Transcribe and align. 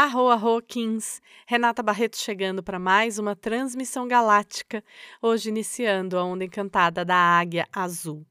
Arro, 0.00 0.28
arro, 0.30 0.62
Kings! 0.62 1.20
Renata 1.44 1.82
Barreto 1.82 2.16
chegando 2.16 2.62
para 2.62 2.78
mais 2.78 3.18
uma 3.18 3.34
transmissão 3.34 4.06
galáctica, 4.06 4.84
hoje 5.20 5.48
iniciando 5.48 6.16
a 6.16 6.22
onda 6.22 6.44
encantada 6.44 7.04
da 7.04 7.16
águia 7.16 7.66
azul. 7.72 8.24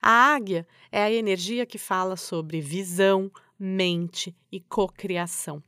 A 0.00 0.12
águia 0.12 0.64
é 0.92 1.02
a 1.02 1.10
energia 1.10 1.66
que 1.66 1.76
fala 1.76 2.14
sobre 2.14 2.60
visão, 2.60 3.32
mente 3.58 4.32
e 4.52 4.60
cocriação. 4.60 5.60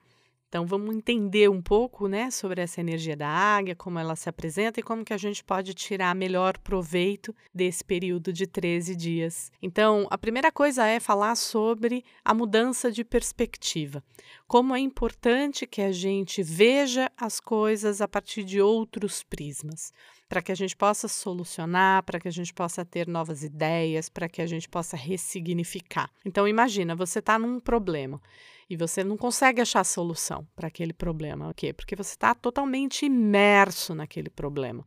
Então 0.50 0.66
vamos 0.66 0.96
entender 0.96 1.49
um 1.49 1.62
pouco, 1.62 2.08
né, 2.08 2.28
sobre 2.28 2.60
essa 2.60 2.80
energia 2.80 3.17
da 3.17 3.28
águia, 3.28 3.76
como 3.76 4.01
ela 4.01 4.17
se 4.17 4.28
apresenta 4.28 4.80
e 4.80 4.82
como 4.82 5.04
que 5.04 5.12
a 5.12 5.17
gente 5.17 5.44
pode 5.44 5.72
tirar 5.74 6.12
melhor 6.12 6.58
proveito 6.58 7.32
desse 7.54 7.85
período 7.85 8.32
de 8.32 8.48
13 8.48 8.96
dias. 8.96 9.53
Então, 9.62 10.08
a 10.10 10.19
primeira 10.19 10.51
coisa 10.51 10.85
é 10.85 10.98
falar 10.98 11.37
sobre 11.37 12.04
a 12.24 12.35
mudança 12.35 12.90
de 12.90 13.04
perspectiva. 13.04 14.03
Como 14.51 14.74
é 14.74 14.80
importante 14.80 15.64
que 15.64 15.80
a 15.80 15.92
gente 15.92 16.42
veja 16.42 17.09
as 17.16 17.38
coisas 17.38 18.01
a 18.01 18.09
partir 18.09 18.43
de 18.43 18.61
outros 18.61 19.23
prismas 19.23 19.92
para 20.29 20.42
que 20.42 20.51
a 20.51 20.56
gente 20.56 20.77
possa 20.77 21.06
solucionar, 21.06 22.02
para 22.02 22.19
que 22.19 22.27
a 22.27 22.33
gente 22.33 22.52
possa 22.52 22.84
ter 22.84 23.06
novas 23.06 23.45
ideias, 23.45 24.09
para 24.09 24.28
que 24.28 24.42
a 24.42 24.47
gente 24.48 24.69
possa 24.69 24.97
ressignificar. 24.97 26.11
Então 26.25 26.48
imagina, 26.48 26.97
você 26.97 27.20
está 27.20 27.39
num 27.39 27.61
problema 27.61 28.20
e 28.69 28.77
você 28.77 29.05
não 29.05 29.16
consegue 29.16 29.61
achar 29.61 29.84
solução 29.84 30.45
para 30.56 30.67
aquele 30.67 30.92
problema, 30.92 31.48
ok? 31.48 31.73
Porque 31.73 31.95
você 31.95 32.14
está 32.14 32.34
totalmente 32.34 33.06
imerso 33.06 33.95
naquele 33.95 34.30
problema. 34.30 34.84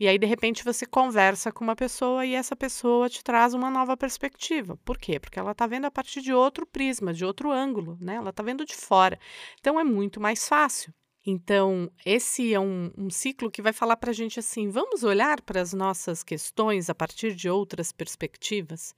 E 0.00 0.06
aí, 0.06 0.16
de 0.16 0.26
repente, 0.26 0.64
você 0.64 0.86
conversa 0.86 1.50
com 1.50 1.64
uma 1.64 1.74
pessoa 1.74 2.24
e 2.24 2.34
essa 2.34 2.54
pessoa 2.54 3.08
te 3.08 3.22
traz 3.22 3.52
uma 3.52 3.68
nova 3.68 3.96
perspectiva. 3.96 4.76
Por 4.84 4.96
quê? 4.96 5.18
Porque 5.18 5.38
ela 5.38 5.50
está 5.50 5.66
vendo 5.66 5.86
a 5.86 5.90
partir 5.90 6.20
de 6.20 6.32
outro 6.32 6.64
prisma, 6.64 7.12
de 7.12 7.24
outro 7.24 7.50
ângulo, 7.50 7.98
né? 8.00 8.14
Ela 8.14 8.30
está 8.30 8.42
vendo 8.42 8.64
de 8.64 8.76
fora. 8.76 9.18
Então, 9.58 9.78
é 9.80 9.82
muito 9.82 10.20
mais 10.20 10.48
fácil. 10.48 10.94
Então, 11.26 11.90
esse 12.06 12.54
é 12.54 12.60
um, 12.60 12.92
um 12.96 13.10
ciclo 13.10 13.50
que 13.50 13.60
vai 13.60 13.72
falar 13.72 13.96
para 13.96 14.10
a 14.10 14.14
gente 14.14 14.38
assim: 14.38 14.70
vamos 14.70 15.02
olhar 15.02 15.42
para 15.42 15.60
as 15.60 15.72
nossas 15.72 16.22
questões 16.22 16.88
a 16.88 16.94
partir 16.94 17.34
de 17.34 17.50
outras 17.50 17.92
perspectivas? 17.92 18.94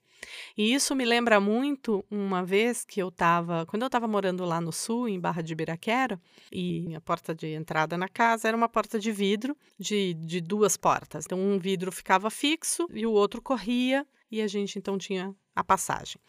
E 0.56 0.72
isso 0.74 0.94
me 0.94 1.04
lembra 1.04 1.40
muito 1.40 2.04
uma 2.10 2.44
vez 2.44 2.84
que 2.84 3.00
eu 3.00 3.08
estava, 3.08 3.64
quando 3.66 3.82
eu 3.82 3.86
estava 3.86 4.06
morando 4.06 4.44
lá 4.44 4.60
no 4.60 4.72
sul, 4.72 5.08
em 5.08 5.18
Barra 5.18 5.42
de 5.42 5.52
Ibiraquera, 5.52 6.20
e 6.52 6.94
a 6.94 7.00
porta 7.00 7.34
de 7.34 7.48
entrada 7.48 7.96
na 7.96 8.08
casa 8.08 8.48
era 8.48 8.56
uma 8.56 8.68
porta 8.68 8.98
de 8.98 9.10
vidro, 9.12 9.56
de, 9.78 10.14
de 10.14 10.40
duas 10.40 10.77
portas. 10.77 11.24
Então, 11.24 11.38
um 11.38 11.58
vidro 11.58 11.90
ficava 11.90 12.30
fixo 12.30 12.86
e 12.92 13.06
o 13.06 13.12
outro 13.12 13.40
corria, 13.40 14.06
e 14.30 14.40
a 14.40 14.46
gente 14.46 14.78
então 14.78 14.96
tinha 14.96 15.34
a 15.54 15.64
passagem. 15.64 16.20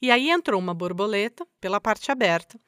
E 0.00 0.10
aí 0.10 0.30
entrou 0.30 0.60
uma 0.60 0.74
borboleta 0.74 1.46
pela 1.60 1.80
parte 1.80 2.10
aberta, 2.10 2.60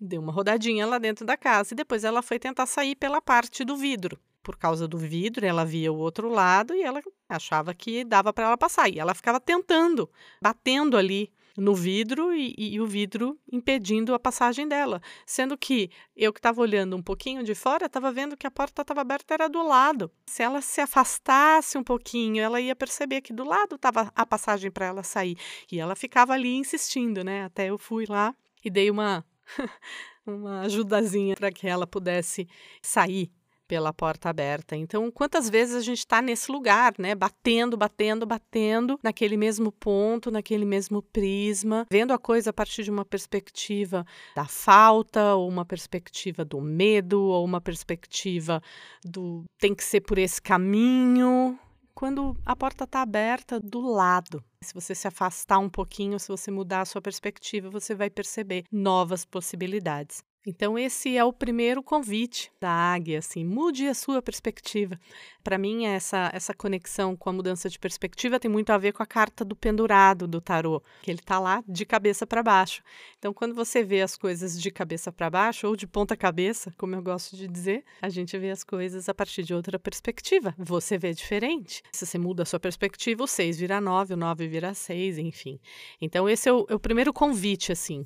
deu 0.00 0.20
uma 0.20 0.32
rodadinha 0.32 0.86
lá 0.86 0.98
dentro 0.98 1.24
da 1.24 1.36
casa 1.36 1.72
e 1.72 1.76
depois 1.76 2.04
ela 2.04 2.22
foi 2.22 2.38
tentar 2.38 2.66
sair 2.66 2.96
pela 2.96 3.20
parte 3.20 3.64
do 3.64 3.76
vidro. 3.76 4.18
Por 4.42 4.56
causa 4.56 4.88
do 4.88 4.98
vidro, 4.98 5.46
ela 5.46 5.64
via 5.64 5.92
o 5.92 5.96
outro 5.96 6.28
lado 6.28 6.74
e 6.74 6.82
ela 6.82 7.02
achava 7.28 7.72
que 7.72 8.04
dava 8.04 8.32
para 8.32 8.46
ela 8.46 8.58
passar. 8.58 8.88
E 8.88 8.98
ela 8.98 9.14
ficava 9.14 9.38
tentando, 9.38 10.10
batendo 10.40 10.96
ali 10.96 11.32
no 11.56 11.74
vidro 11.74 12.34
e, 12.34 12.54
e, 12.56 12.80
o 12.80 12.86
vidro 12.86 13.38
impedindo 13.50 14.14
a 14.14 14.18
passagem 14.18 14.66
dela. 14.66 15.00
Sendo 15.26 15.56
que 15.56 15.90
eu 16.16 16.32
que 16.32 16.38
estava 16.38 16.60
olhando 16.60 16.96
um 16.96 17.02
pouquinho 17.02 17.42
de 17.42 17.54
fora, 17.54 17.86
estava 17.86 18.10
vendo 18.10 18.36
que 18.36 18.46
a 18.46 18.50
porta 18.50 18.82
estava 18.82 19.00
aberta, 19.00 19.34
era 19.34 19.48
do 19.48 19.62
lado. 19.62 20.10
Se 20.26 20.42
ela 20.42 20.60
se 20.60 20.80
afastasse 20.80 21.76
um 21.76 21.84
pouquinho, 21.84 22.42
ela 22.42 22.60
ia 22.60 22.74
perceber 22.74 23.20
que 23.20 23.32
do 23.32 23.44
lado 23.44 23.76
estava 23.76 24.10
a 24.14 24.26
passagem 24.26 24.70
para 24.70 24.86
ela 24.86 25.02
sair. 25.02 25.36
E 25.70 25.78
ela 25.78 25.94
ficava 25.94 26.32
ali 26.32 26.56
insistindo, 26.56 27.22
né? 27.22 27.44
Até 27.44 27.70
eu 27.70 27.78
fui 27.78 28.06
lá 28.08 28.34
e 28.64 28.70
dei 28.70 28.90
uma. 28.90 29.24
uma 30.24 30.60
ajudazinha 30.60 31.34
para 31.34 31.50
que 31.50 31.66
ela 31.66 31.84
pudesse 31.84 32.48
sair 32.80 33.30
pela 33.72 33.90
porta 33.90 34.28
aberta. 34.28 34.76
Então, 34.76 35.10
quantas 35.10 35.48
vezes 35.48 35.74
a 35.74 35.80
gente 35.80 36.00
está 36.00 36.20
nesse 36.20 36.52
lugar, 36.52 36.92
né? 36.98 37.14
Batendo, 37.14 37.74
batendo, 37.74 38.26
batendo 38.26 39.00
naquele 39.02 39.34
mesmo 39.34 39.72
ponto, 39.72 40.30
naquele 40.30 40.66
mesmo 40.66 41.00
prisma, 41.00 41.86
vendo 41.90 42.12
a 42.12 42.18
coisa 42.18 42.50
a 42.50 42.52
partir 42.52 42.82
de 42.82 42.90
uma 42.90 43.02
perspectiva 43.02 44.04
da 44.36 44.44
falta, 44.44 45.36
ou 45.36 45.48
uma 45.48 45.64
perspectiva 45.64 46.44
do 46.44 46.60
medo, 46.60 47.22
ou 47.22 47.42
uma 47.46 47.62
perspectiva 47.62 48.62
do 49.02 49.42
tem 49.58 49.74
que 49.74 49.84
ser 49.84 50.02
por 50.02 50.18
esse 50.18 50.42
caminho. 50.42 51.58
Quando 51.94 52.36
a 52.44 52.54
porta 52.54 52.84
está 52.84 53.00
aberta 53.00 53.58
do 53.58 53.80
lado, 53.80 54.44
se 54.62 54.74
você 54.74 54.94
se 54.94 55.08
afastar 55.08 55.58
um 55.58 55.70
pouquinho, 55.70 56.20
se 56.20 56.28
você 56.28 56.50
mudar 56.50 56.82
a 56.82 56.84
sua 56.84 57.00
perspectiva, 57.00 57.70
você 57.70 57.94
vai 57.94 58.10
perceber 58.10 58.64
novas 58.70 59.24
possibilidades. 59.24 60.22
Então 60.44 60.76
esse 60.76 61.16
é 61.16 61.24
o 61.24 61.32
primeiro 61.32 61.82
convite 61.82 62.50
da 62.60 62.68
águia, 62.68 63.20
assim, 63.20 63.44
mude 63.44 63.86
a 63.86 63.94
sua 63.94 64.20
perspectiva. 64.20 64.98
Para 65.42 65.56
mim 65.56 65.86
essa 65.86 66.30
essa 66.32 66.52
conexão 66.52 67.16
com 67.16 67.30
a 67.30 67.32
mudança 67.32 67.68
de 67.68 67.78
perspectiva 67.78 68.40
tem 68.40 68.50
muito 68.50 68.70
a 68.70 68.78
ver 68.78 68.92
com 68.92 69.02
a 69.02 69.06
carta 69.06 69.44
do 69.44 69.54
pendurado 69.54 70.26
do 70.26 70.40
tarô, 70.40 70.82
que 71.02 71.10
ele 71.12 71.20
está 71.20 71.38
lá 71.38 71.62
de 71.68 71.86
cabeça 71.86 72.26
para 72.26 72.42
baixo. 72.42 72.82
Então 73.18 73.32
quando 73.32 73.54
você 73.54 73.84
vê 73.84 74.02
as 74.02 74.16
coisas 74.16 74.60
de 74.60 74.70
cabeça 74.72 75.12
para 75.12 75.30
baixo 75.30 75.68
ou 75.68 75.76
de 75.76 75.86
ponta 75.86 76.16
cabeça, 76.16 76.72
como 76.76 76.96
eu 76.96 77.02
gosto 77.02 77.36
de 77.36 77.46
dizer, 77.46 77.84
a 78.00 78.08
gente 78.08 78.36
vê 78.36 78.50
as 78.50 78.64
coisas 78.64 79.08
a 79.08 79.14
partir 79.14 79.44
de 79.44 79.54
outra 79.54 79.78
perspectiva. 79.78 80.54
Você 80.58 80.98
vê 80.98 81.14
diferente. 81.14 81.82
Se 81.92 82.04
você 82.04 82.18
muda 82.18 82.42
a 82.42 82.46
sua 82.46 82.58
perspectiva, 82.58 83.22
o 83.22 83.28
6 83.28 83.58
vira 83.58 83.80
9, 83.80 84.14
o 84.14 84.16
9 84.16 84.48
vira 84.48 84.74
6, 84.74 85.18
enfim. 85.18 85.60
Então 86.00 86.28
esse 86.28 86.48
é 86.48 86.52
o, 86.52 86.66
é 86.68 86.74
o 86.74 86.80
primeiro 86.80 87.12
convite 87.12 87.70
assim. 87.70 88.04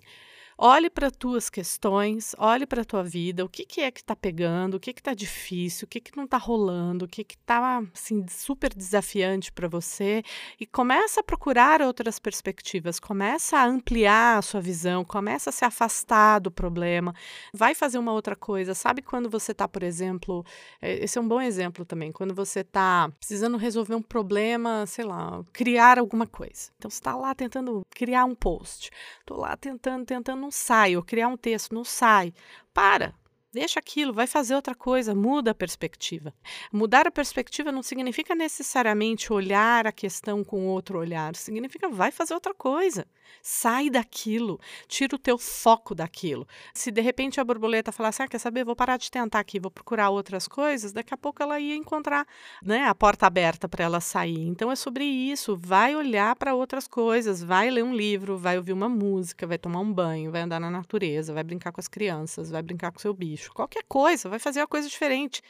Olhe 0.59 0.89
para 0.89 1.11
tuas 1.11 1.51
questões, 1.51 2.35
olhe 2.39 2.65
para 2.65 2.81
a 2.81 2.85
tua 2.85 3.03
vida, 3.03 3.45
o 3.45 3.49
que, 3.49 3.67
que 3.67 3.83
é 3.83 3.91
que 3.91 4.01
está 4.01 4.17
pegando, 4.17 4.77
o 4.77 4.81
que 4.81 4.91
está 4.91 5.13
difícil, 5.13 5.85
o 5.85 5.87
que, 5.87 6.01
que 6.01 6.17
não 6.17 6.25
está 6.25 6.39
rolando, 6.39 7.05
o 7.05 7.09
que 7.09 7.21
está 7.21 7.83
assim, 7.93 8.25
super 8.27 8.73
desafiante 8.73 9.53
para 9.53 9.69
você 9.69 10.23
e 10.59 10.65
começa 10.65 11.21
a 11.21 11.23
procurar 11.23 11.83
outras 11.83 12.19
perspectivas, 12.19 12.99
começa 12.99 13.59
a 13.59 13.67
ampliar 13.67 14.39
a 14.39 14.43
sua 14.43 14.63
visão, 14.63 15.05
começa 15.05 15.51
a 15.51 15.53
se 15.53 15.63
afastar 15.63 16.39
do 16.39 16.51
problema, 16.51 17.15
vai 17.53 17.75
fazer 17.75 17.99
uma 17.99 18.13
outra 18.13 18.35
coisa. 18.35 18.73
Sabe 18.73 19.03
quando 19.03 19.29
você 19.29 19.53
está, 19.53 19.69
por 19.69 19.83
exemplo, 19.83 20.43
é, 20.81 21.05
esse 21.05 21.19
é 21.19 21.21
um 21.21 21.29
bom 21.29 21.43
exemplo 21.43 21.85
também, 21.85 22.11
quando 22.11 22.35
você 22.35 22.61
está 22.61 23.11
precisando 23.19 23.59
resolver 23.59 23.95
um 23.95 24.01
problema, 24.01 24.87
sei 24.87 25.05
lá, 25.05 25.43
criar 25.53 25.99
alguma 25.99 26.27
coisa. 26.27 26.71
Então 26.79 26.91
você 26.91 26.97
está 26.97 27.15
lá 27.15 27.35
tentando 27.35 27.83
criar 27.91 28.25
um 28.25 28.35
post, 28.35 28.91
estou 29.21 29.37
lá 29.37 29.55
tentando, 29.55 30.07
tentando 30.07 30.46
não 30.47 30.51
sai, 30.53 30.97
ou 30.97 31.03
criar 31.03 31.27
um 31.29 31.37
texto 31.37 31.75
não 31.75 31.85
sai. 31.85 32.33
Para, 32.73 33.13
Deixa 33.57 33.81
aquilo, 33.81 34.13
vai 34.13 34.27
fazer 34.27 34.55
outra 34.55 34.75
coisa, 34.75 35.15
muda 35.15 35.53
a 35.53 35.55
perspectiva. 35.55 36.31
Mudar 36.71 37.07
a 37.07 37.11
perspectiva 37.11 37.73
não 37.73 37.83
significa 37.83 38.35
necessariamente 38.35 39.33
olhar 39.33 39.87
a 39.87 39.93
questão 39.93 40.45
com 40.45 40.67
outro 40.67 40.99
olhar, 40.99 41.35
significa 41.35 41.89
vai 41.89 42.11
fazer 42.13 42.35
outra 42.35 42.53
coisa. 42.53 43.07
Sai 43.41 43.89
daquilo, 43.89 44.61
tira 44.87 45.17
o 45.17 45.19
teu 45.19 45.39
foco 45.39 45.95
daquilo. 45.95 46.47
Se 46.75 46.91
de 46.91 47.01
repente 47.01 47.41
a 47.41 47.45
borboleta 47.45 47.91
falasse, 47.91 48.23
ah, 48.23 48.29
quer 48.29 48.39
saber, 48.39 48.63
vou 48.63 48.77
parar 48.77 48.99
de 48.99 49.11
tentar 49.11 49.41
aqui, 49.41 49.59
vou 49.59 49.71
procurar 49.71 50.11
outras 50.11 50.47
coisas, 50.47 50.93
daqui 50.93 51.15
a 51.15 51.17
pouco 51.17 51.43
ela 51.43 51.59
ia 51.59 51.75
encontrar 51.75 52.27
né, 52.63 52.85
a 52.85 52.95
porta 52.95 53.27
aberta 53.27 53.67
para 53.67 53.85
ela 53.85 54.01
sair. 54.01 54.47
Então 54.47 54.71
é 54.71 54.77
sobre 54.77 55.05
isso, 55.05 55.57
vai 55.57 55.97
olhar 55.97 56.37
para 56.37 56.55
outras 56.55 56.87
coisas, 56.87 57.43
vai 57.43 57.71
ler 57.71 57.83
um 57.83 57.97
livro, 57.97 58.37
vai 58.37 58.59
ouvir 58.59 58.75
uma 58.75 58.89
música, 58.89 59.47
vai 59.47 59.57
tomar 59.57 59.81
um 59.81 59.91
banho, 59.91 60.31
vai 60.31 60.43
andar 60.43 60.61
na 60.61 60.71
natureza, 60.71 61.33
vai 61.33 61.43
brincar 61.43 61.73
com 61.73 61.81
as 61.81 61.89
crianças, 61.89 62.51
vai 62.51 62.61
brincar 62.61 62.93
com 62.93 62.99
seu 62.99 63.15
bicho 63.15 63.46
qualquer 63.53 63.85
coisa, 63.89 64.29
vai 64.29 64.39
fazer 64.39 64.61
uma 64.61 64.67
coisa 64.67 64.89
diferente. 64.89 65.43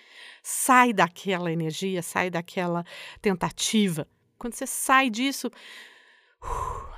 Sai 0.43 0.93
daquela 0.93 1.53
energia, 1.53 2.03
sai 2.03 2.31
daquela 2.31 2.85
tentativa. 3.21 4.07
Quando 4.39 4.55
você 4.55 4.67
sai 4.67 5.11
disso, 5.11 5.51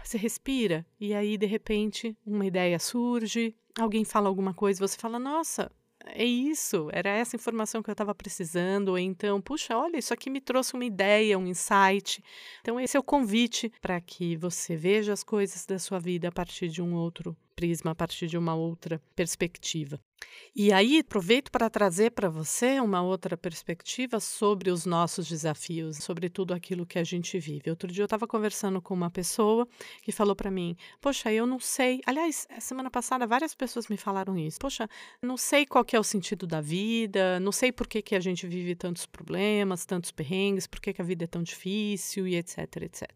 você 0.03 0.19
respira 0.19 0.85
e 1.01 1.15
aí 1.15 1.37
de 1.37 1.47
repente 1.47 2.17
uma 2.27 2.47
ideia 2.47 2.79
surge, 2.79 3.55
alguém 3.79 4.05
fala 4.05 4.29
alguma 4.29 4.55
coisa, 4.55 4.87
você 4.87 4.99
fala: 4.99 5.19
"Nossa, 5.19 5.71
é 6.07 6.25
isso, 6.25 6.89
era 6.93 7.11
essa 7.11 7.37
informação 7.37 7.83
que 7.83 7.91
eu 7.91 7.93
estava 7.93 8.15
precisando, 8.15 8.91
ou 8.91 8.99
então, 8.99 9.41
puxa, 9.41 9.77
olha, 9.77 9.99
isso 9.99 10.15
aqui 10.15 10.31
me 10.31 10.41
trouxe 10.41 10.75
uma 10.75 10.85
ideia, 10.85 11.39
um 11.39 11.47
insight. 11.47 12.23
Então, 12.61 12.81
esse 12.81 12.97
é 12.97 13.01
o 13.01 13.03
convite 13.03 13.71
para 13.81 14.01
que 14.01 14.37
você 14.37 14.77
veja 14.77 15.13
as 15.13 15.23
coisas 15.23 15.67
da 15.67 15.79
sua 15.79 15.99
vida 15.99 16.29
a 16.29 16.33
partir 16.33 16.69
de 16.69 16.81
um 16.81 16.95
outro 16.95 17.37
prisma, 17.59 17.91
a 17.91 17.95
partir 17.95 18.29
de 18.29 18.39
uma 18.39 18.55
outra 18.55 19.03
perspectiva. 19.17 20.01
E 20.55 20.73
aí, 20.73 21.01
aproveito 21.01 21.51
para 21.51 21.69
trazer 21.69 22.13
para 22.13 22.29
você 22.29 22.79
uma 22.79 23.03
outra 23.03 23.37
perspectiva 23.37 24.21
sobre 24.21 24.71
os 24.71 24.87
nossos 24.87 25.29
desafios, 25.29 25.97
sobre 25.97 26.29
tudo 26.29 26.55
aquilo 26.55 26.87
que 26.87 27.01
a 27.01 27.05
gente 27.05 27.37
vive. 27.41 27.69
Outro 27.69 27.91
dia 27.91 28.03
eu 28.03 28.07
estava 28.07 28.29
conversando 28.29 28.81
com 28.81 28.95
uma 28.95 29.11
pessoa 29.11 29.67
que 30.03 30.13
falou 30.13 30.37
para 30.37 30.53
mim: 30.53 30.77
Poxa, 31.01 31.33
eu 31.33 31.49
não 31.49 31.59
sei. 31.59 32.01
Aliás, 32.07 32.47
semana 32.61 32.91
passada 32.93 33.27
várias 33.27 33.57
pessoas 33.57 33.89
me 33.89 33.97
falaram 33.97 34.39
isso. 34.39 34.59
Poxa, 34.61 34.89
não 35.21 35.37
sei 35.37 35.67
qual 35.67 35.85
que 35.85 35.97
é 35.97 36.01
o 36.01 36.05
sentido 36.05 36.47
da 36.47 36.61
vida, 36.61 37.41
não 37.41 37.51
sei 37.51 37.73
por 37.73 37.89
que, 37.89 38.01
que 38.01 38.15
a 38.15 38.21
gente 38.21 38.47
vive 38.47 38.77
tantos 38.77 39.05
problemas, 39.05 39.85
tantos 39.85 40.13
perrengues, 40.13 40.69
por 40.69 40.81
que, 40.81 40.93
que 40.93 41.03
a 41.03 41.05
vida 41.05 41.25
é 41.25 41.27
tão 41.27 41.43
difícil 41.43 42.29
e 42.29 42.37
etc, 42.37 42.59
etc. 42.83 43.09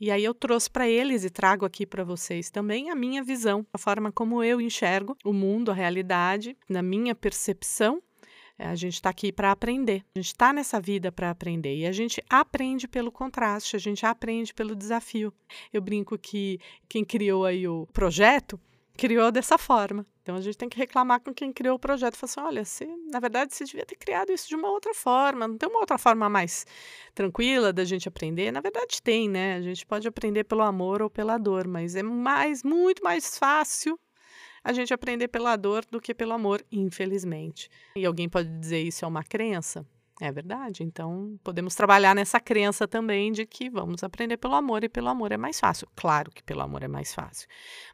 E 0.00 0.10
aí 0.10 0.24
eu 0.24 0.34
trouxe 0.34 0.70
para 0.70 0.88
eles 0.88 1.24
e 1.24 1.30
trago 1.30 1.64
aqui 1.64 1.86
para 1.86 2.04
vocês 2.04 2.50
também 2.50 2.90
a 2.90 2.94
minha 2.94 3.22
visão, 3.22 3.66
a 3.72 3.78
forma 3.78 4.10
como 4.10 4.42
eu 4.42 4.60
enxergo 4.60 5.16
o 5.24 5.32
mundo, 5.32 5.70
a 5.70 5.74
realidade, 5.74 6.56
na 6.68 6.82
minha 6.82 7.14
percepção. 7.14 8.02
Eh, 8.58 8.66
a 8.66 8.74
gente 8.74 8.94
está 8.94 9.10
aqui 9.10 9.32
para 9.32 9.50
aprender. 9.50 10.04
A 10.14 10.18
gente 10.18 10.28
está 10.28 10.52
nessa 10.52 10.80
vida 10.80 11.10
para 11.10 11.30
aprender. 11.30 11.76
E 11.76 11.86
a 11.86 11.92
gente 11.92 12.22
aprende 12.28 12.86
pelo 12.86 13.10
contraste, 13.10 13.76
a 13.76 13.78
gente 13.78 14.04
aprende 14.06 14.54
pelo 14.54 14.74
desafio. 14.74 15.32
Eu 15.72 15.80
brinco 15.80 16.18
que 16.18 16.58
quem 16.88 17.04
criou 17.04 17.44
aí 17.44 17.66
o 17.66 17.86
projeto 17.92 18.58
criou 18.96 19.30
dessa 19.30 19.58
forma. 19.58 20.06
Então 20.22 20.36
a 20.36 20.40
gente 20.40 20.56
tem 20.56 20.68
que 20.68 20.78
reclamar 20.78 21.20
com 21.20 21.34
quem 21.34 21.52
criou 21.52 21.76
o 21.76 21.78
projeto. 21.78 22.16
Falar 22.16 22.30
assim: 22.30 22.40
olha, 22.40 22.64
se, 22.64 22.86
na 23.10 23.20
verdade 23.20 23.54
você 23.54 23.64
devia 23.64 23.84
ter 23.84 23.96
criado 23.96 24.32
isso 24.32 24.48
de 24.48 24.54
uma 24.54 24.70
outra 24.70 24.94
forma. 24.94 25.46
Não 25.46 25.58
tem 25.58 25.68
uma 25.68 25.80
outra 25.80 25.98
forma 25.98 26.28
mais 26.28 26.66
tranquila 27.14 27.72
da 27.72 27.84
gente 27.84 28.08
aprender? 28.08 28.50
Na 28.50 28.60
verdade 28.60 29.02
tem, 29.02 29.28
né? 29.28 29.56
A 29.56 29.60
gente 29.60 29.84
pode 29.84 30.08
aprender 30.08 30.44
pelo 30.44 30.62
amor 30.62 31.02
ou 31.02 31.10
pela 31.10 31.36
dor, 31.36 31.68
mas 31.68 31.94
é 31.94 32.02
mais, 32.02 32.62
muito 32.62 33.02
mais 33.02 33.36
fácil 33.36 33.98
a 34.62 34.72
gente 34.72 34.94
aprender 34.94 35.28
pela 35.28 35.56
dor 35.56 35.84
do 35.90 36.00
que 36.00 36.14
pelo 36.14 36.32
amor, 36.32 36.64
infelizmente. 36.72 37.68
E 37.94 38.06
alguém 38.06 38.28
pode 38.28 38.48
dizer 38.58 38.80
isso 38.80 39.04
é 39.04 39.08
uma 39.08 39.22
crença? 39.22 39.86
É 40.20 40.30
verdade. 40.30 40.84
Então, 40.84 41.36
podemos 41.42 41.74
trabalhar 41.74 42.14
nessa 42.14 42.38
crença 42.38 42.86
também 42.86 43.32
de 43.32 43.44
que 43.44 43.68
vamos 43.68 44.04
aprender 44.04 44.36
pelo 44.36 44.54
amor 44.54 44.84
e 44.84 44.88
pelo 44.88 45.08
amor 45.08 45.32
é 45.32 45.36
mais 45.36 45.58
fácil. 45.58 45.88
Claro 45.96 46.30
que 46.30 46.42
pelo 46.42 46.60
amor 46.60 46.84
é 46.84 46.88
mais 46.88 47.12
fácil. 47.12 47.48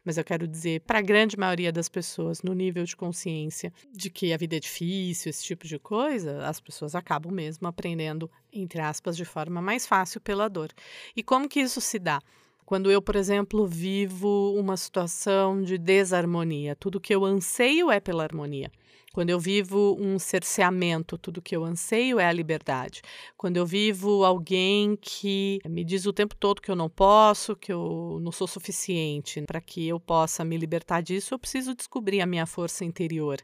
Mas 0.05 0.19
eu 0.19 0.23
quero 0.23 0.47
dizer 0.47 0.81
para 0.81 0.99
a 0.99 1.01
grande 1.01 1.35
maioria 1.35 1.71
das 1.71 1.89
pessoas 1.89 2.43
no 2.43 2.53
nível 2.53 2.83
de 2.83 2.95
consciência 2.95 3.73
de 3.91 4.11
que 4.11 4.31
a 4.31 4.37
vida 4.37 4.55
é 4.55 4.59
difícil, 4.59 5.31
esse 5.31 5.43
tipo 5.43 5.65
de 5.65 5.79
coisa, 5.79 6.45
as 6.45 6.59
pessoas 6.59 6.93
acabam 6.93 7.33
mesmo 7.33 7.67
aprendendo, 7.67 8.29
entre 8.53 8.81
aspas, 8.81 9.17
de 9.17 9.25
forma 9.25 9.59
mais 9.59 9.87
fácil 9.87 10.21
pela 10.21 10.47
dor. 10.47 10.69
E 11.15 11.23
como 11.23 11.49
que 11.49 11.59
isso 11.59 11.81
se 11.81 11.97
dá? 11.97 12.21
Quando 12.63 12.91
eu, 12.91 13.01
por 13.01 13.15
exemplo, 13.15 13.65
vivo 13.65 14.53
uma 14.53 14.77
situação 14.77 15.61
de 15.61 15.77
desarmonia, 15.77 16.75
tudo 16.75 17.01
que 17.01 17.13
eu 17.13 17.25
anseio 17.25 17.91
é 17.91 17.99
pela 17.99 18.23
harmonia. 18.23 18.71
Quando 19.13 19.29
eu 19.29 19.39
vivo 19.39 19.97
um 19.99 20.17
cerceamento, 20.17 21.17
tudo 21.17 21.41
que 21.41 21.55
eu 21.55 21.65
anseio 21.65 22.17
é 22.17 22.25
a 22.25 22.31
liberdade. 22.31 23.01
Quando 23.35 23.57
eu 23.57 23.65
vivo 23.65 24.23
alguém 24.23 24.95
que 24.95 25.59
me 25.65 25.83
diz 25.83 26.05
o 26.05 26.13
tempo 26.13 26.33
todo 26.35 26.61
que 26.61 26.71
eu 26.71 26.75
não 26.75 26.89
posso, 26.89 27.55
que 27.55 27.73
eu 27.73 28.19
não 28.21 28.31
sou 28.31 28.47
suficiente, 28.47 29.41
para 29.41 29.59
que 29.59 29.85
eu 29.85 29.99
possa 29.99 30.45
me 30.45 30.57
libertar 30.57 31.01
disso, 31.01 31.33
eu 31.33 31.39
preciso 31.39 31.75
descobrir 31.75 32.21
a 32.21 32.25
minha 32.25 32.45
força 32.45 32.85
interior. 32.85 33.37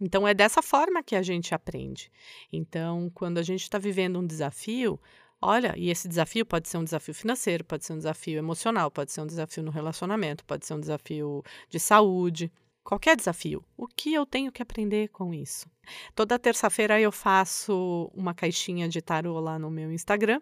Então 0.00 0.26
é 0.26 0.32
dessa 0.32 0.62
forma 0.62 1.02
que 1.02 1.16
a 1.16 1.22
gente 1.22 1.52
aprende. 1.52 2.12
Então, 2.52 3.10
quando 3.12 3.38
a 3.38 3.42
gente 3.42 3.62
está 3.62 3.78
vivendo 3.78 4.20
um 4.20 4.26
desafio, 4.26 5.00
Olha, 5.40 5.72
e 5.76 5.88
esse 5.88 6.08
desafio 6.08 6.44
pode 6.44 6.68
ser 6.68 6.78
um 6.78 6.84
desafio 6.84 7.14
financeiro, 7.14 7.64
pode 7.64 7.84
ser 7.84 7.92
um 7.92 7.96
desafio 7.96 8.38
emocional, 8.38 8.90
pode 8.90 9.12
ser 9.12 9.20
um 9.20 9.26
desafio 9.26 9.62
no 9.62 9.70
relacionamento, 9.70 10.44
pode 10.44 10.66
ser 10.66 10.74
um 10.74 10.80
desafio 10.80 11.44
de 11.70 11.78
saúde 11.78 12.50
qualquer 12.88 13.14
desafio. 13.14 13.62
O 13.76 13.86
que 13.86 14.14
eu 14.14 14.24
tenho 14.24 14.50
que 14.50 14.62
aprender 14.62 15.08
com 15.08 15.34
isso? 15.34 15.70
Toda 16.14 16.38
terça-feira 16.38 16.98
eu 16.98 17.12
faço 17.12 18.10
uma 18.14 18.32
caixinha 18.32 18.88
de 18.88 19.02
tarô 19.02 19.38
lá 19.38 19.58
no 19.58 19.70
meu 19.70 19.92
Instagram. 19.92 20.40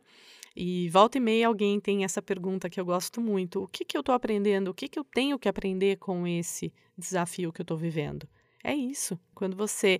E 0.54 0.88
volta 0.90 1.18
e 1.18 1.20
meia 1.20 1.48
alguém 1.48 1.80
tem 1.80 2.04
essa 2.04 2.22
pergunta 2.22 2.70
que 2.70 2.78
eu 2.78 2.84
gosto 2.84 3.20
muito: 3.20 3.64
o 3.64 3.66
que, 3.66 3.84
que 3.84 3.96
eu 3.96 4.00
estou 4.00 4.14
aprendendo? 4.14 4.68
O 4.68 4.74
que, 4.74 4.88
que 4.88 4.96
eu 4.96 5.02
tenho 5.02 5.40
que 5.40 5.48
aprender 5.48 5.96
com 5.96 6.24
esse 6.24 6.72
desafio 6.96 7.52
que 7.52 7.62
eu 7.62 7.64
estou 7.64 7.76
vivendo? 7.76 8.28
É 8.62 8.72
isso. 8.72 9.18
Quando 9.34 9.56
você 9.56 9.98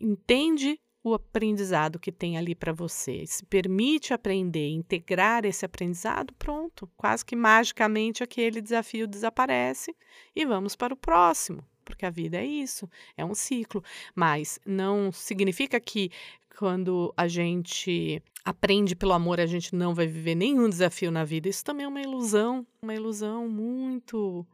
entende 0.00 0.80
o 1.04 1.14
aprendizado 1.14 2.00
que 2.00 2.10
tem 2.10 2.36
ali 2.36 2.56
para 2.56 2.72
você, 2.72 3.24
se 3.28 3.46
permite 3.46 4.12
aprender, 4.12 4.70
integrar 4.70 5.44
esse 5.44 5.64
aprendizado, 5.64 6.34
pronto, 6.34 6.90
quase 6.96 7.24
que 7.24 7.36
magicamente 7.36 8.24
aquele 8.24 8.60
desafio 8.60 9.06
desaparece 9.06 9.94
e 10.34 10.44
vamos 10.44 10.74
para 10.74 10.92
o 10.92 10.96
próximo 10.96 11.64
porque 11.86 12.04
a 12.04 12.10
vida 12.10 12.36
é 12.36 12.44
isso, 12.44 12.90
é 13.16 13.24
um 13.24 13.34
ciclo. 13.34 13.82
Mas 14.14 14.58
não 14.66 15.10
significa 15.10 15.80
que 15.80 16.10
quando 16.58 17.14
a 17.16 17.28
gente 17.28 18.22
aprende 18.44 18.94
pelo 18.94 19.12
amor, 19.12 19.40
a 19.40 19.46
gente 19.46 19.74
não 19.74 19.94
vai 19.94 20.06
viver 20.06 20.34
nenhum 20.34 20.68
desafio 20.68 21.10
na 21.10 21.24
vida. 21.24 21.48
Isso 21.48 21.64
também 21.64 21.86
é 21.86 21.88
uma 21.88 22.02
ilusão, 22.02 22.66
uma 22.82 22.94
ilusão 22.94 23.48
muito 23.48 24.46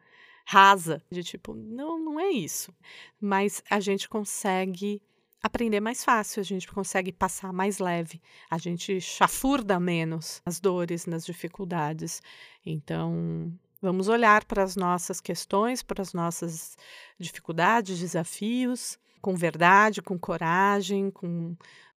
rasa, 0.45 1.03
de 1.11 1.23
tipo, 1.23 1.55
não, 1.55 1.99
não 1.99 2.21
é 2.21 2.29
isso. 2.31 2.75
Mas 3.21 3.63
a 3.71 3.81
gente 3.81 4.09
consegue 4.09 5.01
aprender 5.43 5.81
mais 5.81 6.05
fácil, 6.05 6.41
a 6.41 6.45
gente 6.45 6.69
consegue 6.69 7.13
passar 7.13 7.53
mais 7.53 7.79
leve, 7.79 8.23
a 8.49 8.59
gente 8.59 9.01
chafurda 9.01 9.81
menos 9.81 10.41
as 10.47 10.61
dores, 10.61 11.07
nas 11.07 11.27
dificuldades. 11.27 12.23
Então, 12.65 13.53
Vamos 13.83 14.07
olhar 14.07 14.45
para 14.45 14.63
as 14.63 14.77
nossas 14.77 15.21
questões, 15.21 15.83
para 15.83 16.01
as 16.01 16.15
nossas 16.15 16.77
dificuldades, 17.19 17.99
desafios, 17.99 18.97
com 19.21 19.35
verdade, 19.35 20.01
com 20.01 20.17
coragem, 20.17 21.11
com 21.11 21.57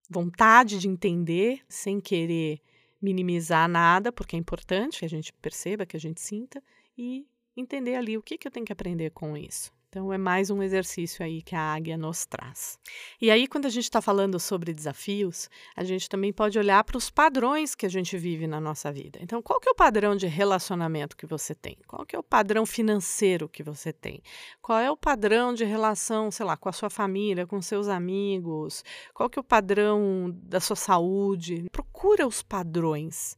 vontade 0.09 0.79
de 0.79 0.87
entender, 0.87 1.61
sem 1.69 1.99
querer 1.99 2.59
minimizar 2.99 3.69
nada, 3.69 4.11
porque 4.11 4.35
é 4.35 4.39
importante 4.39 4.99
que 4.99 5.05
a 5.05 5.09
gente 5.09 5.31
perceba, 5.33 5.85
que 5.85 5.95
a 5.95 5.99
gente 5.99 6.19
sinta, 6.19 6.61
e 6.97 7.27
entender 7.55 7.93
ali 7.93 8.17
o 8.17 8.21
que, 8.23 8.35
que 8.35 8.47
eu 8.47 8.51
tenho 8.51 8.65
que 8.65 8.73
aprender 8.73 9.11
com 9.11 9.37
isso. 9.37 9.71
Então, 9.95 10.11
é 10.11 10.17
mais 10.17 10.49
um 10.49 10.61
exercício 10.61 11.23
aí 11.23 11.41
que 11.41 11.55
a 11.55 11.73
águia 11.73 11.97
nos 11.97 12.25
traz. 12.25 12.77
E 13.21 13.31
aí, 13.31 13.47
quando 13.47 13.65
a 13.65 13.69
gente 13.69 13.85
está 13.85 14.01
falando 14.01 14.37
sobre 14.41 14.73
desafios, 14.73 15.49
a 15.73 15.85
gente 15.85 16.09
também 16.09 16.33
pode 16.33 16.59
olhar 16.59 16.83
para 16.83 16.97
os 16.97 17.09
padrões 17.09 17.73
que 17.73 17.85
a 17.85 17.89
gente 17.89 18.17
vive 18.17 18.45
na 18.45 18.59
nossa 18.59 18.91
vida. 18.91 19.19
Então, 19.21 19.41
qual 19.41 19.57
que 19.57 19.69
é 19.69 19.71
o 19.71 19.75
padrão 19.75 20.13
de 20.13 20.27
relacionamento 20.27 21.15
que 21.15 21.25
você 21.25 21.55
tem? 21.55 21.77
Qual 21.87 22.05
que 22.05 22.13
é 22.13 22.19
o 22.19 22.23
padrão 22.23 22.65
financeiro 22.65 23.47
que 23.47 23.63
você 23.63 23.93
tem? 23.93 24.21
Qual 24.61 24.77
é 24.77 24.91
o 24.91 24.97
padrão 24.97 25.53
de 25.53 25.63
relação, 25.63 26.29
sei 26.29 26.45
lá, 26.45 26.57
com 26.57 26.67
a 26.67 26.73
sua 26.73 26.89
família, 26.89 27.47
com 27.47 27.61
seus 27.61 27.87
amigos? 27.87 28.83
Qual 29.13 29.29
que 29.29 29.39
é 29.39 29.41
o 29.41 29.45
padrão 29.45 30.29
da 30.43 30.59
sua 30.59 30.75
saúde? 30.75 31.67
Procura 31.71 32.27
os 32.27 32.43
padrões. 32.43 33.37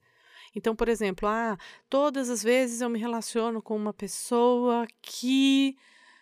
Então, 0.55 0.75
por 0.75 0.89
exemplo, 0.89 1.29
ah, 1.29 1.55
todas 1.87 2.31
as 2.31 2.41
vezes 2.41 2.81
eu 2.81 2.89
me 2.89 2.97
relaciono 2.97 3.61
com 3.61 3.75
uma 3.75 3.93
pessoa 3.93 4.87
que 5.03 5.77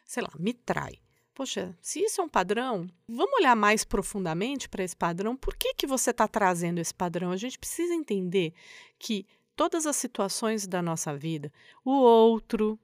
sei 0.06 0.24
lá, 0.24 0.30
me 0.40 0.54
trai. 0.54 1.00
Poxa, 1.34 1.78
se 1.82 2.00
isso 2.00 2.22
é 2.22 2.24
um 2.24 2.30
padrão, 2.30 2.88
vamos 3.06 3.34
olhar 3.40 3.58
mais 3.58 3.84
profundamente 3.84 4.70
para 4.70 4.84
esse 4.86 4.96
padrão. 4.96 5.36
Por 5.36 5.54
que, 5.58 5.74
que 5.74 5.86
você 5.86 6.12
está 6.12 6.30
trazendo 6.30 6.80
esse 6.80 6.94
padrão? 6.94 7.32
A 7.32 7.38
gente 7.38 7.60
precisa 7.60 7.94
entender 7.94 8.54
que 8.98 9.28
todas 9.54 9.86
as 9.86 9.98
situações 9.98 10.66
da 10.66 10.82
nossa 10.82 11.14
vida, 11.14 11.52
o 11.84 11.92
outro, 11.92 12.80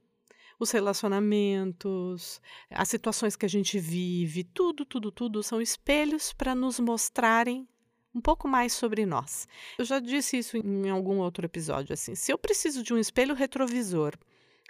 os 0.58 0.70
relacionamentos, 0.70 2.42
as 2.70 2.88
situações 2.88 3.36
que 3.36 3.46
a 3.46 3.48
gente 3.48 3.78
vive, 3.78 4.44
tudo, 4.44 4.84
tudo, 4.84 5.10
tudo 5.10 5.42
são 5.42 5.58
espelhos 5.60 6.34
para 6.34 6.54
nos 6.54 6.78
mostrarem 6.78 7.66
um 8.14 8.20
pouco 8.20 8.46
mais 8.46 8.74
sobre 8.74 9.06
nós. 9.06 9.48
Eu 9.78 9.84
já 9.86 9.98
disse 9.98 10.36
isso 10.36 10.58
em 10.58 10.90
algum 10.90 11.18
outro 11.18 11.46
episódio 11.46 11.94
assim. 11.94 12.14
Se 12.14 12.30
eu 12.30 12.36
preciso 12.36 12.82
de 12.82 12.92
um 12.92 12.98
espelho 12.98 13.34
retrovisor 13.34 14.14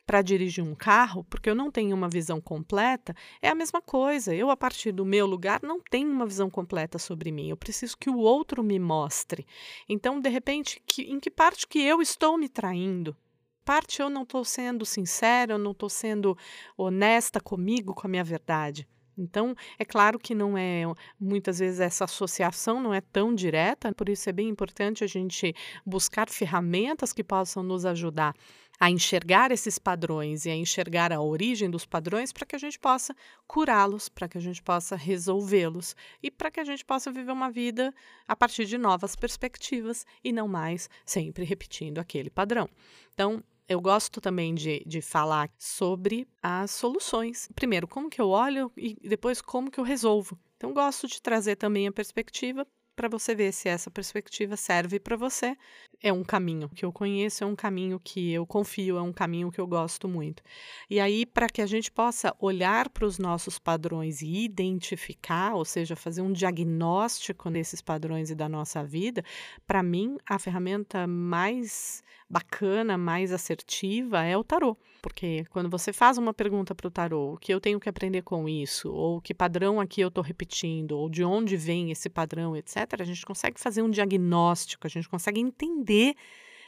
para 0.06 0.22
dirigir 0.22 0.64
um 0.64 0.74
carro, 0.74 1.24
porque 1.24 1.48
eu 1.48 1.54
não 1.54 1.70
tenho 1.70 1.94
uma 1.96 2.08
visão 2.08 2.40
completa, 2.40 3.14
é 3.40 3.48
a 3.48 3.54
mesma 3.54 3.80
coisa. 3.80 4.34
Eu, 4.34 4.50
a 4.50 4.56
partir 4.56 4.92
do 4.92 5.04
meu 5.04 5.26
lugar, 5.26 5.60
não 5.62 5.80
tenho 5.80 6.10
uma 6.10 6.26
visão 6.26 6.50
completa 6.50 6.98
sobre 6.98 7.30
mim. 7.30 7.48
Eu 7.48 7.56
preciso 7.56 7.96
que 7.96 8.10
o 8.10 8.18
outro 8.18 8.62
me 8.62 8.78
mostre. 8.78 9.46
Então, 9.88 10.20
de 10.20 10.28
repente, 10.28 10.82
que, 10.86 11.02
em 11.02 11.20
que 11.20 11.30
parte 11.30 11.66
que 11.66 11.80
eu 11.80 12.02
estou 12.02 12.36
me 12.36 12.48
traindo? 12.48 13.16
Parte 13.64 14.00
eu 14.00 14.10
não 14.10 14.24
estou 14.24 14.44
sendo 14.44 14.84
sincera, 14.84 15.54
eu 15.54 15.58
não 15.58 15.70
estou 15.70 15.88
sendo 15.88 16.36
honesta 16.76 17.40
comigo, 17.40 17.94
com 17.94 18.06
a 18.06 18.10
minha 18.10 18.24
verdade. 18.24 18.88
Então, 19.16 19.54
é 19.78 19.84
claro 19.84 20.18
que 20.18 20.34
não 20.34 20.56
é, 20.56 20.84
muitas 21.20 21.58
vezes 21.58 21.80
essa 21.80 22.04
associação 22.04 22.80
não 22.80 22.94
é 22.94 23.00
tão 23.00 23.34
direta, 23.34 23.92
por 23.92 24.08
isso 24.08 24.28
é 24.28 24.32
bem 24.32 24.48
importante 24.48 25.04
a 25.04 25.06
gente 25.06 25.54
buscar 25.84 26.28
ferramentas 26.28 27.12
que 27.12 27.22
possam 27.22 27.62
nos 27.62 27.84
ajudar 27.84 28.34
a 28.82 28.90
enxergar 28.90 29.52
esses 29.52 29.78
padrões 29.78 30.44
e 30.44 30.50
a 30.50 30.56
enxergar 30.56 31.12
a 31.12 31.22
origem 31.22 31.70
dos 31.70 31.86
padrões 31.86 32.32
para 32.32 32.44
que 32.44 32.56
a 32.56 32.58
gente 32.58 32.78
possa 32.80 33.14
curá-los, 33.46 34.08
para 34.08 34.26
que 34.26 34.36
a 34.36 34.40
gente 34.40 34.60
possa 34.60 34.96
resolvê-los 34.96 35.94
e 36.20 36.32
para 36.32 36.50
que 36.50 36.58
a 36.58 36.64
gente 36.64 36.84
possa 36.84 37.12
viver 37.12 37.30
uma 37.30 37.48
vida 37.48 37.94
a 38.26 38.34
partir 38.34 38.64
de 38.64 38.76
novas 38.76 39.14
perspectivas 39.14 40.04
e 40.24 40.32
não 40.32 40.48
mais 40.48 40.90
sempre 41.04 41.44
repetindo 41.44 41.98
aquele 41.98 42.28
padrão. 42.28 42.68
Então, 43.14 43.40
eu 43.68 43.80
gosto 43.80 44.20
também 44.20 44.54
de, 44.54 44.82
de 44.86 45.00
falar 45.00 45.50
sobre 45.58 46.28
as 46.42 46.70
soluções. 46.70 47.48
Primeiro, 47.54 47.86
como 47.86 48.10
que 48.10 48.20
eu 48.20 48.28
olho 48.28 48.70
e 48.76 48.96
depois 49.08 49.40
como 49.40 49.70
que 49.70 49.80
eu 49.80 49.84
resolvo. 49.84 50.38
Então, 50.56 50.72
gosto 50.72 51.06
de 51.06 51.20
trazer 51.20 51.56
também 51.56 51.86
a 51.88 51.92
perspectiva 51.92 52.66
para 52.94 53.08
você 53.08 53.34
ver 53.34 53.52
se 53.52 53.68
essa 53.68 53.90
perspectiva 53.90 54.56
serve 54.56 55.00
para 55.00 55.16
você. 55.16 55.56
É 56.02 56.12
um 56.12 56.22
caminho 56.22 56.68
que 56.68 56.84
eu 56.84 56.92
conheço, 56.92 57.44
é 57.44 57.46
um 57.46 57.54
caminho 57.56 57.98
que 57.98 58.32
eu 58.32 58.46
confio, 58.46 58.96
é 58.96 59.02
um 59.02 59.12
caminho 59.12 59.50
que 59.50 59.60
eu 59.60 59.66
gosto 59.66 60.08
muito. 60.08 60.42
E 60.90 61.00
aí, 61.00 61.24
para 61.24 61.48
que 61.48 61.62
a 61.62 61.66
gente 61.66 61.90
possa 61.90 62.34
olhar 62.38 62.88
para 62.88 63.06
os 63.06 63.18
nossos 63.18 63.58
padrões 63.58 64.20
e 64.20 64.44
identificar, 64.44 65.54
ou 65.54 65.64
seja, 65.64 65.96
fazer 65.96 66.22
um 66.22 66.32
diagnóstico 66.32 67.50
desses 67.50 67.80
padrões 67.80 68.30
e 68.30 68.34
da 68.34 68.48
nossa 68.48 68.84
vida, 68.84 69.24
para 69.66 69.82
mim, 69.82 70.18
a 70.28 70.38
ferramenta 70.38 71.06
mais 71.06 72.02
bacana, 72.28 72.98
mais 72.98 73.32
assertiva 73.32 74.24
é 74.24 74.36
o 74.36 74.44
tarô. 74.44 74.76
Porque 75.02 75.44
quando 75.50 75.68
você 75.68 75.92
faz 75.92 76.16
uma 76.16 76.32
pergunta 76.32 76.76
para 76.76 76.86
o 76.86 76.90
tarô, 76.90 77.34
o 77.34 77.36
que 77.36 77.52
eu 77.52 77.60
tenho 77.60 77.80
que 77.80 77.88
aprender 77.88 78.22
com 78.22 78.48
isso, 78.48 78.92
ou 78.92 79.20
que 79.20 79.34
padrão 79.34 79.80
aqui 79.80 80.00
eu 80.00 80.08
estou 80.08 80.22
repetindo, 80.22 80.92
ou 80.92 81.10
de 81.10 81.24
onde 81.24 81.56
vem 81.56 81.90
esse 81.90 82.08
padrão, 82.08 82.56
etc., 82.56 82.76
a 83.00 83.04
gente 83.04 83.26
consegue 83.26 83.60
fazer 83.60 83.82
um 83.82 83.90
diagnóstico, 83.90 84.86
a 84.86 84.90
gente 84.90 85.08
consegue 85.08 85.40
entender 85.40 86.14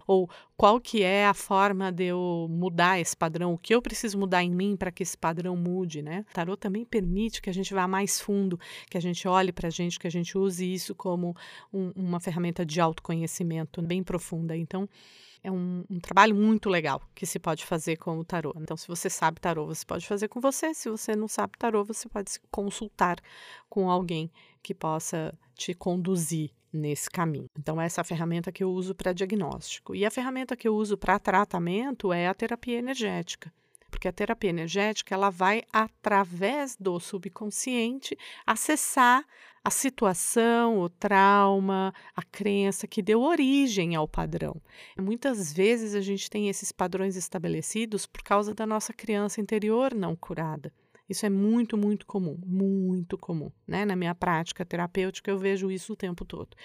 ou 0.07 0.29
qual 0.57 0.81
que 0.81 1.03
é 1.03 1.27
a 1.27 1.35
forma 1.35 1.91
de 1.91 2.05
eu 2.05 2.47
mudar 2.51 3.01
esse 3.01 3.17
padrão, 3.17 3.55
o 3.55 3.59
que 3.59 3.75
eu 3.75 3.81
preciso 3.81 4.19
mudar 4.19 4.43
em 4.43 4.51
mim 4.51 4.77
para 4.77 4.93
que 4.93 5.03
esse 5.03 5.17
padrão 5.17 5.57
mude, 5.57 6.03
né? 6.03 6.25
O 6.31 6.35
tarot 6.35 6.59
também 6.59 6.85
permite 6.85 7.41
que 7.41 7.51
a 7.51 7.55
gente 7.55 7.73
vá 7.73 7.89
mais 7.89 8.21
fundo, 8.21 8.59
que 8.91 8.99
a 8.99 9.01
gente 9.01 9.27
olhe 9.27 9.53
para 9.53 9.69
a 9.69 9.71
gente, 9.71 9.99
que 9.99 10.07
a 10.07 10.11
gente 10.11 10.37
use 10.37 10.71
isso 10.71 10.95
como 10.95 11.35
um, 11.73 11.91
uma 11.97 12.21
ferramenta 12.21 12.65
de 12.65 12.81
autoconhecimento 12.81 13.81
bem 13.81 14.03
profunda. 14.03 14.57
Então, 14.57 14.89
é 15.45 15.51
um, 15.53 15.85
um, 15.91 16.01
trabalho 16.01 16.35
muito 16.35 16.71
legal 16.71 17.03
que 17.15 17.27
se 17.27 17.39
pode 17.39 17.67
fazer 17.67 17.97
com 17.99 18.19
o 18.19 18.25
tarô. 18.25 18.55
Então, 18.57 18.77
se 18.77 18.89
você 18.89 19.11
sabe 19.11 19.39
tarô, 19.41 19.67
você 19.67 19.85
pode 19.85 20.07
fazer 20.07 20.27
com 20.27 20.41
você. 20.41 20.73
Se 20.73 20.89
você 20.89 21.15
não 21.15 21.29
sabe 21.29 21.53
tarô, 21.59 21.85
você 21.85 22.09
pode 22.09 22.31
se 22.31 22.41
consultar 22.51 23.19
com 23.69 23.91
alguém 23.91 24.33
que 24.63 24.75
possa 24.75 25.39
te 25.55 25.75
conduzir 25.75 26.51
nesse 26.73 27.11
caminho. 27.11 27.47
Então, 27.57 27.81
essa 27.81 28.01
é 28.01 28.03
a 28.03 28.05
ferramenta 28.05 28.51
que 28.51 28.65
eu 28.65 28.71
uso 28.71 28.95
para 28.95 29.13
diagnóstico. 29.13 29.95
E 29.95 30.05
a 30.07 30.11
ferramenta 30.11 30.57
que 30.57 30.67
eu 30.67 30.75
uso 30.75 30.97
para 30.97 31.19
tratamento 31.19 32.13
é 32.13 32.27
a 32.27 32.35
terapia 32.35 32.79
energética 32.79 33.53
porque 33.95 34.09
a 34.09 34.13
terapia 34.13 34.51
energética 34.51 35.15
ela 35.15 35.31
vai 35.31 35.63
através 35.73 36.77
do 36.77 36.99
subconsciente 36.99 38.19
acessar 38.45 39.25
a 39.63 39.71
situação, 39.71 40.81
o 40.81 40.89
trauma, 40.89 41.95
a 42.17 42.23
crença 42.25 42.89
que 42.89 43.01
deu 43.01 43.23
origem 43.23 43.95
ao 43.95 44.09
padrão. 44.09 44.61
Muitas 44.99 45.53
vezes 45.53 45.95
a 45.95 46.01
gente 46.01 46.29
tem 46.29 46.49
esses 46.49 46.73
padrões 46.73 47.15
estabelecidos 47.15 48.05
por 48.05 48.25
causa 48.25 48.53
da 48.53 48.67
nossa 48.67 48.93
criança 48.93 49.41
interior 49.41 49.95
não 49.95 50.17
curada. 50.17 50.73
Isso 51.09 51.27
é 51.27 51.31
muito, 51.31 51.77
muito 51.77 52.07
comum, 52.07 52.39
muito 52.45 53.19
comum, 53.19 53.51
né? 53.67 53.85
Na 53.85 53.95
minha 53.95 54.15
prática 54.15 54.65
terapêutica 54.65 55.31
eu 55.31 55.39
vejo 55.39 55.71
isso 55.71 55.93
o 55.93 55.97
tempo 55.97 56.25
todo. 56.25 56.57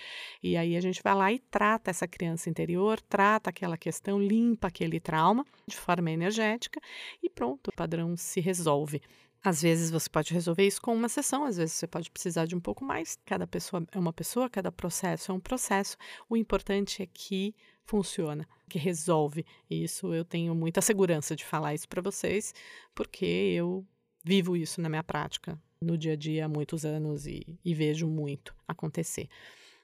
E 0.41 0.55
aí 0.55 0.77
a 0.77 0.81
gente 0.81 1.03
vai 1.03 1.13
lá 1.13 1.31
e 1.31 1.39
trata 1.39 1.91
essa 1.91 2.07
criança 2.07 2.49
interior, 2.49 3.01
trata 3.01 3.49
aquela 3.49 3.77
questão, 3.77 4.21
limpa 4.21 4.67
aquele 4.67 4.99
trauma 4.99 5.45
de 5.67 5.75
forma 5.75 6.09
energética 6.09 6.79
e 7.21 7.29
pronto, 7.29 7.67
o 7.67 7.75
padrão 7.75 8.15
se 8.15 8.39
resolve. 8.39 9.01
Às 9.43 9.61
vezes 9.61 9.89
você 9.89 10.09
pode 10.09 10.33
resolver 10.33 10.67
isso 10.67 10.81
com 10.81 10.93
uma 10.93 11.07
sessão, 11.07 11.45
às 11.45 11.55
vezes 11.55 11.75
você 11.75 11.87
pode 11.87 12.11
precisar 12.11 12.45
de 12.45 12.55
um 12.55 12.59
pouco 12.59 12.83
mais. 12.83 13.17
Cada 13.25 13.47
pessoa 13.47 13.85
é 13.91 13.99
uma 13.99 14.11
pessoa, 14.11 14.49
cada 14.49 14.71
processo 14.71 15.31
é 15.31 15.35
um 15.35 15.39
processo. 15.39 15.95
O 16.29 16.35
importante 16.35 17.01
é 17.01 17.05
que 17.05 17.55
funciona, 17.85 18.47
que 18.69 18.77
resolve. 18.77 19.45
E 19.69 19.83
isso 19.83 20.13
eu 20.13 20.25
tenho 20.25 20.53
muita 20.53 20.81
segurança 20.81 21.35
de 21.35 21.45
falar 21.45 21.73
isso 21.73 21.87
para 21.87 22.01
vocês, 22.01 22.53
porque 22.93 23.25
eu 23.25 23.85
vivo 24.29 24.55
isso 24.55 24.79
na 24.79 24.87
minha 24.87 25.03
prática 25.03 25.59
no 25.81 25.97
dia 25.97 26.13
a 26.13 26.15
dia 26.15 26.45
há 26.45 26.47
muitos 26.47 26.85
anos 26.85 27.25
e, 27.25 27.57
e 27.65 27.73
vejo 27.73 28.05
muito 28.05 28.53
acontecer. 28.67 29.27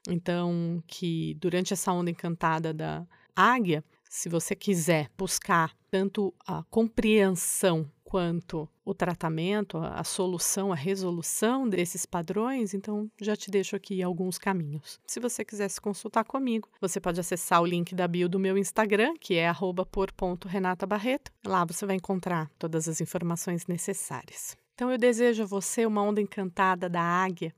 Então, 0.07 0.83
que 0.85 1.33
durante 1.39 1.73
essa 1.73 1.91
onda 1.91 2.11
encantada 2.11 2.71
da 2.71 3.07
águia, 3.35 3.83
se 4.07 4.29
você 4.29 4.55
quiser 4.55 5.09
buscar 5.17 5.75
tanto 5.89 6.31
a 6.45 6.63
compreensão 6.69 7.89
quanto 8.05 8.69
o 8.85 8.93
tratamento, 8.93 9.79
a, 9.79 10.03
solução, 10.03 10.71
a 10.71 10.75
resolução 10.75 11.67
desses 11.67 12.05
padrões, 12.05 12.75
então 12.75 13.09
já 13.19 13.35
te 13.35 13.49
deixo 13.49 13.75
aqui 13.75 14.01
alguns 14.01 14.37
caminhos. 14.37 14.99
Se 15.07 15.19
você 15.19 15.43
quiser 15.43 15.67
se 15.69 15.81
consultar 15.81 16.23
comigo, 16.23 16.69
você 16.79 17.01
pode 17.01 17.19
acessar 17.19 17.61
o 17.61 17.65
link 17.65 17.95
da 17.95 18.07
bio 18.07 18.29
do 18.29 18.39
meu 18.39 18.57
Instagram, 18.59 19.15
que 19.19 19.33
é 19.33 19.51
por.renatabarreto. 19.91 21.31
Lá 21.45 21.65
você 21.65 21.85
vai 21.85 21.95
encontrar 21.95 22.49
todas 22.59 22.87
as 22.87 23.01
informações 23.01 23.65
necessárias. 23.65 24.55
Então 24.75 24.91
eu 24.91 24.97
desejo 24.99 25.43
a 25.43 25.47
você 25.47 25.85
uma 25.85 26.03
onda 26.03 26.21
encantada 26.21 26.87
da 26.87 27.01
águia, 27.01 27.53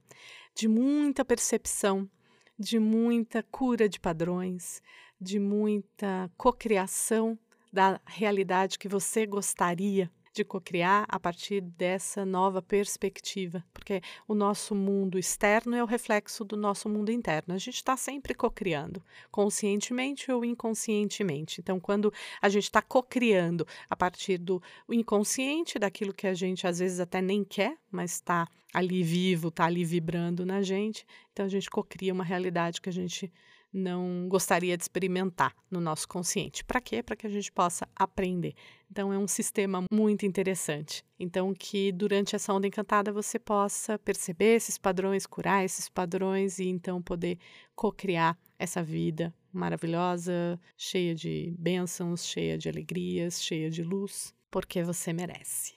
de 0.56 0.68
muita 0.68 1.26
percepção, 1.26 2.10
de 2.58 2.80
muita 2.80 3.44
cura 3.44 3.90
de 3.90 4.00
padrões, 4.00 4.82
de 5.20 5.40
muita 5.40 6.32
cocriação 6.38 7.38
da 7.72 8.00
realidade 8.06 8.80
que 8.80 8.88
você 8.88 9.26
gostaria 9.26 10.10
de 10.38 10.46
cocriar 10.46 11.06
a 11.10 11.20
partir 11.20 11.62
dessa 11.62 12.24
nova 12.24 12.62
perspectiva, 12.62 13.64
porque 13.74 14.02
o 14.28 14.36
nosso 14.36 14.76
mundo 14.76 15.18
externo 15.18 15.76
é 15.76 15.84
o 15.84 15.88
reflexo 15.88 16.46
do 16.46 16.56
nosso 16.56 16.88
mundo 16.88 17.12
interno. 17.12 17.56
A 17.56 17.58
gente 17.58 17.76
está 17.76 17.98
sempre 17.98 18.36
cocriando, 18.36 19.04
conscientemente 19.32 20.32
ou 20.32 20.46
inconscientemente. 20.46 21.60
Então, 21.60 21.80
quando 21.80 22.14
a 22.40 22.50
gente 22.50 22.66
está 22.66 22.82
cocriando 22.82 23.66
a 23.90 23.96
partir 23.96 24.38
do 24.38 24.62
inconsciente, 24.88 25.80
daquilo 25.80 26.14
que 26.14 26.28
a 26.28 26.34
gente 26.34 26.68
às 26.68 26.78
vezes 26.78 27.00
até 27.00 27.20
nem 27.20 27.44
quer, 27.44 27.76
mas 27.92 28.14
está 28.14 28.48
ali 28.72 29.02
vivo, 29.02 29.48
está 29.48 29.66
ali 29.66 29.84
vibrando 29.84 30.46
na 30.46 30.62
gente, 30.62 31.06
então 31.34 31.46
a 31.46 31.50
gente 31.50 31.70
cocria 31.70 32.14
uma 32.14 32.24
realidade 32.24 32.80
que 32.80 32.90
a 32.90 32.94
gente 32.94 33.32
não 33.72 34.28
gostaria 34.28 34.78
de 34.78 34.84
experimentar 34.84 35.54
no 35.70 35.80
nosso 35.80 36.08
consciente. 36.08 36.64
Para 36.64 36.82
quê? 36.82 37.04
Para 37.04 37.16
que 37.16 37.28
a 37.28 37.30
gente 37.30 37.52
possa 37.52 37.88
aprender. 37.96 38.54
Então 38.90 39.12
é 39.12 39.18
um 39.18 39.28
sistema 39.28 39.84
muito 39.92 40.26
interessante. 40.26 41.04
Então 41.20 41.54
que 41.54 41.92
durante 41.92 42.36
essa 42.36 42.54
onda 42.54 42.68
encantada 42.68 43.12
você 43.12 43.38
possa 43.38 44.00
perceber 44.00 44.56
esses 44.56 44.78
padrões, 44.78 45.26
curar 45.26 45.64
esses 45.64 45.90
padrões 45.90 46.60
e 46.60 46.68
então 46.68 47.02
poder 47.02 47.38
co-criar 47.76 48.38
essa 48.58 48.82
vida 48.82 49.34
maravilhosa, 49.52 50.60
cheia 50.78 51.14
de 51.14 51.54
bênçãos, 51.58 52.26
cheia 52.26 52.58
de 52.58 52.70
alegrias, 52.70 53.42
cheia 53.42 53.70
de 53.70 53.84
luz, 53.84 54.34
porque 54.52 54.84
você 54.84 55.12
merece. 55.12 55.76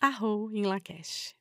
Arro 0.00 0.50
em 0.52 0.64
Lakesh. 0.64 1.34